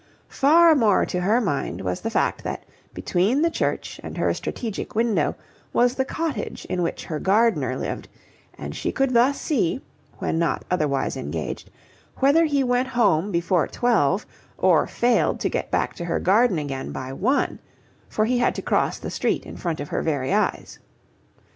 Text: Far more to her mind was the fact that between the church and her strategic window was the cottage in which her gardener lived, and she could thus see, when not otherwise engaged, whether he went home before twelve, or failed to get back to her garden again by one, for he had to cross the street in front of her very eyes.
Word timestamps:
Far 0.29 0.73
more 0.73 1.05
to 1.05 1.19
her 1.21 1.39
mind 1.39 1.81
was 1.81 2.01
the 2.01 2.09
fact 2.09 2.43
that 2.43 2.63
between 2.91 3.43
the 3.43 3.51
church 3.51 3.99
and 4.01 4.17
her 4.17 4.33
strategic 4.33 4.95
window 4.95 5.35
was 5.73 5.93
the 5.93 6.05
cottage 6.05 6.65
in 6.65 6.81
which 6.81 7.05
her 7.05 7.19
gardener 7.19 7.75
lived, 7.75 8.09
and 8.57 8.75
she 8.75 8.91
could 8.91 9.13
thus 9.13 9.39
see, 9.39 9.79
when 10.17 10.39
not 10.39 10.65
otherwise 10.71 11.15
engaged, 11.15 11.69
whether 12.17 12.45
he 12.45 12.63
went 12.63 12.87
home 12.87 13.31
before 13.31 13.67
twelve, 13.67 14.25
or 14.57 14.87
failed 14.87 15.39
to 15.41 15.49
get 15.49 15.69
back 15.69 15.93
to 15.93 16.05
her 16.05 16.19
garden 16.19 16.57
again 16.57 16.91
by 16.91 17.13
one, 17.13 17.59
for 18.09 18.25
he 18.25 18.39
had 18.39 18.55
to 18.55 18.63
cross 18.63 18.97
the 18.97 19.11
street 19.11 19.45
in 19.45 19.55
front 19.55 19.79
of 19.79 19.89
her 19.89 20.01
very 20.01 20.33
eyes. 20.33 20.79